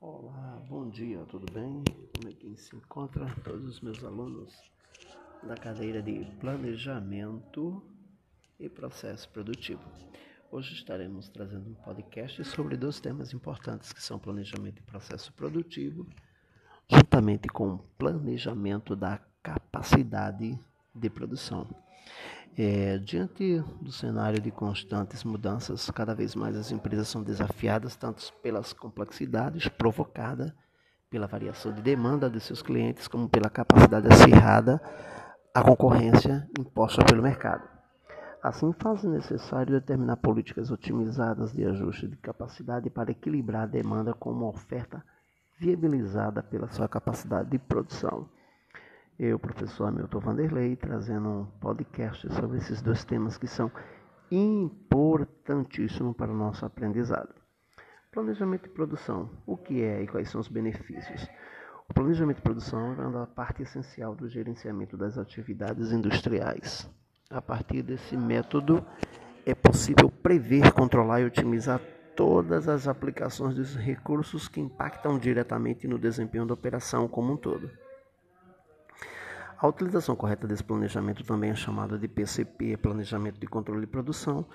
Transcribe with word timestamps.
Olá, 0.00 0.62
bom 0.68 0.88
dia, 0.88 1.26
tudo 1.28 1.52
bem? 1.52 1.82
Como 2.14 2.28
é 2.28 2.32
que 2.32 2.56
se 2.56 2.76
encontra 2.76 3.26
todos 3.42 3.64
os 3.64 3.80
meus 3.80 4.04
alunos 4.04 4.56
da 5.42 5.56
cadeira 5.56 6.00
de 6.00 6.24
Planejamento 6.38 7.82
e 8.60 8.68
Processo 8.68 9.28
Produtivo? 9.30 9.82
Hoje 10.52 10.72
estaremos 10.74 11.28
trazendo 11.28 11.70
um 11.70 11.74
podcast 11.74 12.44
sobre 12.44 12.76
dois 12.76 13.00
temas 13.00 13.34
importantes 13.34 13.92
que 13.92 14.00
são 14.00 14.20
planejamento 14.20 14.78
e 14.78 14.82
processo 14.82 15.32
produtivo, 15.32 16.06
juntamente 16.88 17.48
com 17.48 17.74
o 17.74 17.78
planejamento 17.98 18.94
da 18.94 19.20
capacidade 19.42 20.56
de 20.94 21.10
produção. 21.10 21.66
É, 22.60 22.98
diante 22.98 23.62
do 23.80 23.92
cenário 23.92 24.40
de 24.40 24.50
constantes 24.50 25.22
mudanças, 25.22 25.88
cada 25.92 26.12
vez 26.12 26.34
mais 26.34 26.56
as 26.56 26.72
empresas 26.72 27.06
são 27.06 27.22
desafiadas 27.22 27.94
tanto 27.94 28.32
pelas 28.42 28.72
complexidades 28.72 29.68
provocadas 29.68 30.52
pela 31.08 31.28
variação 31.28 31.72
de 31.72 31.80
demanda 31.80 32.28
de 32.28 32.40
seus 32.40 32.60
clientes, 32.60 33.06
como 33.06 33.28
pela 33.28 33.48
capacidade 33.48 34.08
acirrada 34.08 34.82
à 35.54 35.62
concorrência 35.62 36.50
imposta 36.58 37.04
pelo 37.04 37.22
mercado. 37.22 37.62
Assim, 38.42 38.72
faz 38.72 39.04
necessário 39.04 39.74
determinar 39.74 40.16
políticas 40.16 40.72
otimizadas 40.72 41.52
de 41.52 41.64
ajuste 41.64 42.08
de 42.08 42.16
capacidade 42.16 42.90
para 42.90 43.12
equilibrar 43.12 43.62
a 43.62 43.66
demanda 43.66 44.12
com 44.12 44.32
uma 44.32 44.48
oferta 44.48 45.00
viabilizada 45.60 46.42
pela 46.42 46.66
sua 46.72 46.88
capacidade 46.88 47.50
de 47.50 47.58
produção. 47.60 48.28
Eu, 49.18 49.36
professor 49.36 49.86
Hamilton 49.86 50.20
Vanderlei, 50.20 50.76
trazendo 50.76 51.28
um 51.28 51.44
podcast 51.58 52.32
sobre 52.34 52.58
esses 52.58 52.80
dois 52.80 53.04
temas 53.04 53.36
que 53.36 53.48
são 53.48 53.68
importantíssimos 54.30 56.16
para 56.16 56.30
o 56.30 56.36
nosso 56.36 56.64
aprendizado. 56.64 57.34
Planejamento 58.12 58.66
e 58.66 58.68
produção. 58.68 59.28
O 59.44 59.56
que 59.56 59.82
é 59.82 60.04
e 60.04 60.06
quais 60.06 60.30
são 60.30 60.40
os 60.40 60.46
benefícios? 60.46 61.28
O 61.88 61.94
planejamento 61.94 62.38
e 62.38 62.42
produção 62.42 62.92
é 62.92 63.06
uma 63.08 63.26
parte 63.26 63.64
essencial 63.64 64.14
do 64.14 64.28
gerenciamento 64.28 64.96
das 64.96 65.18
atividades 65.18 65.90
industriais. 65.90 66.88
A 67.28 67.42
partir 67.42 67.82
desse 67.82 68.16
método, 68.16 68.86
é 69.44 69.52
possível 69.52 70.08
prever, 70.08 70.72
controlar 70.72 71.22
e 71.22 71.24
otimizar 71.24 71.80
todas 72.14 72.68
as 72.68 72.86
aplicações 72.86 73.56
dos 73.56 73.74
recursos 73.74 74.46
que 74.46 74.60
impactam 74.60 75.18
diretamente 75.18 75.88
no 75.88 75.98
desempenho 75.98 76.46
da 76.46 76.54
operação 76.54 77.08
como 77.08 77.32
um 77.32 77.36
todo. 77.36 77.68
A 79.60 79.66
utilização 79.66 80.14
correta 80.14 80.46
desse 80.46 80.62
planejamento 80.62 81.24
também 81.24 81.50
é 81.50 81.54
chamada 81.56 81.98
de 81.98 82.06
PCP, 82.06 82.76
Planejamento 82.76 83.40
de 83.40 83.46
Controle 83.48 83.80
de 83.80 83.88
Produção, 83.88 84.46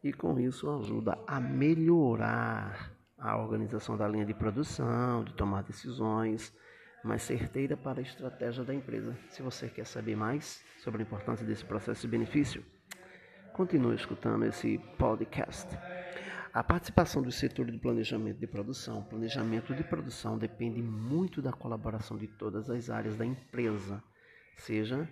e 0.00 0.12
com 0.12 0.38
isso 0.38 0.70
ajuda 0.70 1.18
a 1.26 1.40
melhorar 1.40 2.92
a 3.18 3.36
organização 3.36 3.96
da 3.96 4.06
linha 4.06 4.24
de 4.24 4.32
produção, 4.32 5.24
de 5.24 5.34
tomar 5.34 5.64
decisões 5.64 6.54
mais 7.02 7.22
certeira 7.22 7.76
para 7.76 7.98
a 7.98 8.02
estratégia 8.02 8.62
da 8.62 8.72
empresa. 8.72 9.18
Se 9.28 9.42
você 9.42 9.68
quer 9.68 9.86
saber 9.86 10.14
mais 10.14 10.62
sobre 10.84 11.02
a 11.02 11.04
importância 11.04 11.44
desse 11.44 11.64
processo 11.64 12.06
e 12.06 12.08
benefício, 12.08 12.64
continue 13.54 13.96
escutando 13.96 14.44
esse 14.44 14.78
podcast. 14.96 15.76
A 16.52 16.62
participação 16.62 17.20
do 17.20 17.32
setor 17.32 17.72
de 17.72 17.78
planejamento 17.80 18.38
de 18.38 18.46
produção. 18.46 19.02
Planejamento 19.02 19.74
de 19.74 19.82
produção 19.82 20.38
depende 20.38 20.80
muito 20.80 21.42
da 21.42 21.52
colaboração 21.52 22.16
de 22.16 22.28
todas 22.28 22.70
as 22.70 22.88
áreas 22.88 23.16
da 23.16 23.26
empresa 23.26 24.00
seja 24.56 25.08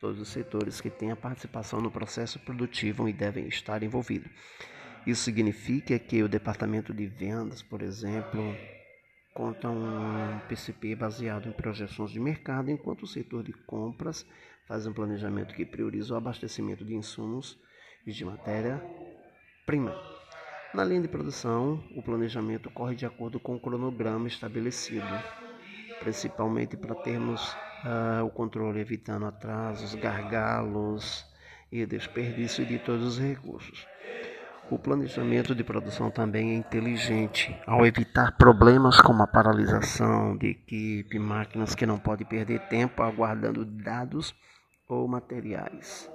todos 0.00 0.20
os 0.20 0.28
setores 0.28 0.80
que 0.80 0.90
têm 0.90 1.10
a 1.10 1.16
participação 1.16 1.80
no 1.80 1.90
processo 1.90 2.38
produtivo 2.40 3.08
e 3.08 3.12
devem 3.12 3.48
estar 3.48 3.82
envolvidos. 3.82 4.30
Isso 5.06 5.22
significa 5.22 5.98
que 5.98 6.22
o 6.22 6.28
departamento 6.28 6.92
de 6.92 7.06
vendas, 7.06 7.62
por 7.62 7.82
exemplo, 7.82 8.54
conta 9.34 9.70
um 9.70 10.38
PCP 10.48 10.94
baseado 10.94 11.48
em 11.48 11.52
projeções 11.52 12.10
de 12.10 12.20
mercado, 12.20 12.70
enquanto 12.70 13.04
o 13.04 13.06
setor 13.06 13.42
de 13.42 13.52
compras 13.52 14.26
faz 14.66 14.86
um 14.86 14.92
planejamento 14.92 15.54
que 15.54 15.64
prioriza 15.64 16.14
o 16.14 16.16
abastecimento 16.16 16.84
de 16.84 16.94
insumos 16.94 17.58
e 18.06 18.12
de 18.12 18.24
matéria-prima. 18.24 19.94
Na 20.74 20.84
linha 20.84 21.00
de 21.00 21.08
produção, 21.08 21.82
o 21.96 22.02
planejamento 22.02 22.70
corre 22.70 22.94
de 22.94 23.06
acordo 23.06 23.40
com 23.40 23.56
o 23.56 23.60
cronograma 23.60 24.28
estabelecido, 24.28 25.06
principalmente 26.00 26.76
para 26.76 26.94
termos 26.96 27.56
uh, 27.84 28.24
o 28.24 28.30
controle 28.30 28.80
evitando 28.80 29.26
atrasos, 29.26 29.94
gargalos 29.94 31.24
e 31.70 31.84
desperdício 31.86 32.64
de 32.64 32.78
todos 32.78 33.06
os 33.06 33.18
recursos. 33.18 33.86
O 34.70 34.78
planejamento 34.78 35.54
de 35.54 35.64
produção 35.64 36.10
também 36.10 36.50
é 36.50 36.54
inteligente, 36.54 37.58
ao 37.66 37.86
evitar 37.86 38.36
problemas 38.36 39.00
como 39.00 39.22
a 39.22 39.26
paralisação 39.26 40.36
de 40.36 40.48
equipe, 40.48 41.18
máquinas 41.18 41.74
que 41.74 41.86
não 41.86 41.98
podem 41.98 42.26
perder 42.26 42.60
tempo 42.68 43.02
aguardando 43.02 43.64
dados 43.64 44.34
ou 44.86 45.08
materiais. 45.08 46.10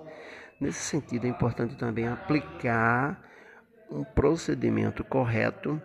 Nesse 0.60 0.80
sentido, 0.80 1.26
é 1.26 1.30
importante 1.30 1.76
também 1.76 2.08
aplicar 2.08 3.20
um 3.90 4.04
procedimento 4.04 5.04
correto 5.04 5.82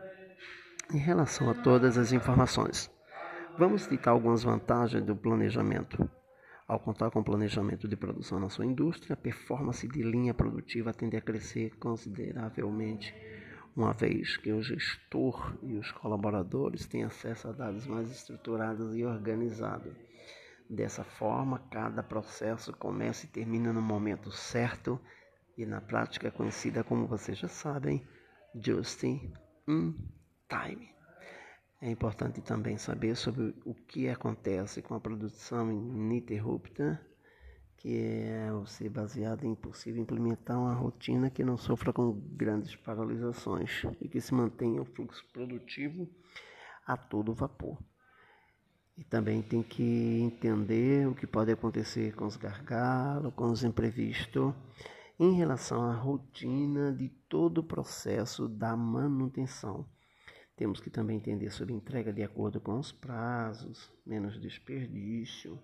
em 0.92 0.98
relação 0.98 1.50
a 1.50 1.54
todas 1.54 1.96
as 1.96 2.12
informações. 2.12 2.90
Vamos 3.58 3.82
citar 3.82 4.14
algumas 4.14 4.44
vantagens 4.44 5.04
do 5.04 5.16
planejamento. 5.16 6.08
Ao 6.68 6.78
contar 6.78 7.10
com 7.10 7.24
planejamento 7.24 7.88
de 7.88 7.96
produção 7.96 8.38
na 8.38 8.48
sua 8.48 8.64
indústria, 8.64 9.14
a 9.14 9.16
performance 9.16 9.88
de 9.88 10.00
linha 10.00 10.32
produtiva 10.32 10.94
tende 10.94 11.16
a 11.16 11.20
crescer 11.20 11.76
consideravelmente, 11.76 13.12
uma 13.74 13.92
vez 13.92 14.36
que 14.36 14.52
o 14.52 14.62
gestor 14.62 15.58
e 15.60 15.74
os 15.74 15.90
colaboradores 15.90 16.86
têm 16.86 17.02
acesso 17.02 17.48
a 17.48 17.52
dados 17.52 17.84
mais 17.88 18.08
estruturados 18.12 18.94
e 18.94 19.04
organizados. 19.04 19.92
Dessa 20.70 21.02
forma, 21.02 21.58
cada 21.68 22.00
processo 22.00 22.72
começa 22.72 23.26
e 23.26 23.28
termina 23.28 23.72
no 23.72 23.82
momento 23.82 24.30
certo 24.30 25.00
e 25.56 25.66
na 25.66 25.80
prática 25.80 26.28
é 26.28 26.30
conhecida 26.30 26.84
como 26.84 27.08
vocês 27.08 27.36
já 27.36 27.48
sabem, 27.48 28.06
just 28.54 29.02
in 29.02 29.32
time. 30.48 30.97
É 31.80 31.88
importante 31.88 32.40
também 32.40 32.76
saber 32.76 33.14
sobre 33.14 33.54
o 33.64 33.72
que 33.72 34.08
acontece 34.08 34.82
com 34.82 34.94
a 34.94 35.00
produção 35.00 35.70
ininterrupta, 35.70 37.00
que 37.76 37.96
é 37.96 38.50
ser 38.66 38.88
baseado 38.88 39.44
em 39.44 39.54
possível 39.54 40.02
implementar 40.02 40.58
uma 40.58 40.74
rotina 40.74 41.30
que 41.30 41.44
não 41.44 41.56
sofra 41.56 41.92
com 41.92 42.10
grandes 42.32 42.74
paralisações 42.74 43.84
e 44.00 44.08
que 44.08 44.20
se 44.20 44.34
mantenha 44.34 44.82
o 44.82 44.84
fluxo 44.84 45.24
produtivo 45.32 46.10
a 46.84 46.96
todo 46.96 47.32
vapor. 47.32 47.78
E 48.96 49.04
também 49.04 49.40
tem 49.40 49.62
que 49.62 50.18
entender 50.20 51.06
o 51.06 51.14
que 51.14 51.28
pode 51.28 51.52
acontecer 51.52 52.12
com 52.16 52.26
os 52.26 52.36
gargalos, 52.36 53.32
com 53.34 53.52
os 53.52 53.62
imprevistos, 53.62 54.52
em 55.16 55.36
relação 55.36 55.84
à 55.84 55.94
rotina 55.94 56.92
de 56.92 57.08
todo 57.28 57.58
o 57.58 57.64
processo 57.64 58.48
da 58.48 58.76
manutenção 58.76 59.86
temos 60.58 60.80
que 60.80 60.90
também 60.90 61.16
entender 61.16 61.50
sobre 61.50 61.72
entrega 61.72 62.12
de 62.12 62.22
acordo 62.22 62.60
com 62.60 62.78
os 62.78 62.90
prazos, 62.90 63.90
menos 64.04 64.40
desperdício. 64.40 65.56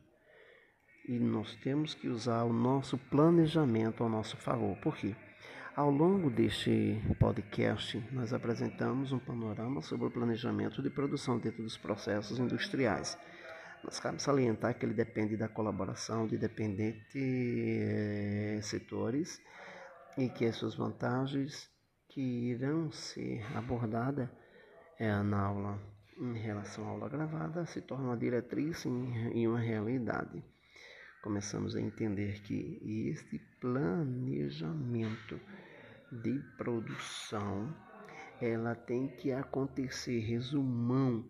E 1.09 1.19
nós 1.19 1.55
temos 1.57 1.93
que 1.93 2.09
usar 2.09 2.45
o 2.45 2.53
nosso 2.53 2.97
planejamento 2.97 4.05
ao 4.05 4.09
nosso 4.09 4.37
favor. 4.37 4.77
Por 4.77 4.97
quê? 4.97 5.15
Ao 5.75 5.91
longo 5.91 6.31
deste 6.31 7.03
podcast, 7.19 7.99
nós 8.13 8.33
apresentamos 8.33 9.11
um 9.11 9.19
panorama 9.19 9.83
sobre 9.83 10.07
o 10.07 10.11
planejamento 10.11 10.81
de 10.81 10.89
produção 10.89 11.39
dentro 11.39 11.65
dos 11.65 11.77
processos 11.77 12.39
industriais. 12.39 13.19
Nós 13.83 13.99
cabe 13.99 14.23
salientar 14.23 14.79
que 14.79 14.87
ele 14.87 14.95
depende 14.95 15.37
da 15.37 15.49
colaboração 15.49 16.27
de 16.29 16.39
dependentes 16.39 17.17
eh, 17.17 18.61
setores 18.63 19.43
e 20.17 20.29
que 20.29 20.47
as 20.47 20.55
suas 20.55 20.77
vantagens 20.77 21.69
que 22.09 22.21
irão 22.21 22.93
ser 22.93 23.45
abordadas 23.57 24.31
é, 24.99 25.11
na 25.23 25.41
aula 25.47 25.79
em 26.17 26.35
relação 26.35 26.87
à 26.87 26.91
aula 26.91 27.09
gravada 27.09 27.67
se 27.67 27.81
torna 27.81 28.09
uma 28.09 28.17
diretriz 28.17 28.85
e 28.85 29.47
uma 29.47 29.59
realidade. 29.59 30.43
Começamos 31.23 31.75
a 31.75 31.81
entender 31.81 32.41
que 32.43 33.11
este 33.11 33.39
planejamento 33.61 35.41
de 36.13 36.39
produção 36.57 37.75
ela 38.41 38.75
tem 38.75 39.09
que 39.09 39.33
acontecer, 39.33 40.21
resumão, 40.21 41.25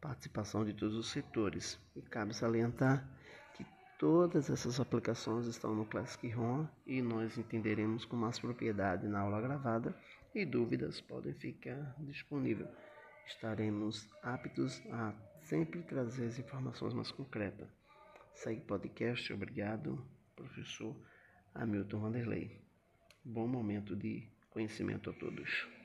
participação 0.00 0.64
de 0.64 0.74
todos 0.74 0.96
os 0.96 1.10
setores. 1.10 1.80
E 1.94 2.02
cabe 2.02 2.34
salientar 2.34 3.08
que 3.54 3.64
todas 3.98 4.50
essas 4.50 4.80
aplicações 4.80 5.46
estão 5.46 5.74
no 5.74 5.86
Classic 5.86 6.28
ROM 6.30 6.66
e 6.86 7.00
nós 7.00 7.38
entenderemos 7.38 8.04
com 8.04 8.16
mais 8.16 8.38
propriedade 8.38 9.06
na 9.08 9.20
aula 9.20 9.40
gravada 9.40 9.96
e 10.34 10.44
dúvidas 10.44 11.00
podem 11.00 11.32
ficar 11.32 11.94
disponíveis 11.98 12.68
estaremos 13.28 14.08
aptos 14.22 14.82
a 14.90 15.14
sempre 15.42 15.82
trazer 15.82 16.26
as 16.26 16.38
informações 16.38 16.94
mais 16.94 17.10
concretas. 17.10 17.68
Segue 18.34 18.60
podcast, 18.62 19.32
obrigado, 19.32 20.02
professor 20.34 20.96
Hamilton 21.54 22.00
Vanderlei. 22.00 22.60
Bom 23.24 23.46
momento 23.46 23.94
de 23.94 24.26
conhecimento 24.50 25.10
a 25.10 25.12
todos. 25.12 25.77